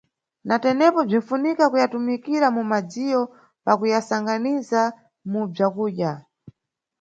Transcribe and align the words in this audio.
Na 0.47 0.55
tenepo 0.63 0.99
bzinifunika 1.07 1.63
kuyatumikira 1.71 2.47
mu 2.55 2.63
madziyo 2.71 3.21
pa 3.63 3.73
kuyasanganiza 3.79 4.81
mu 5.31 5.41
bzakudya. 5.49 6.11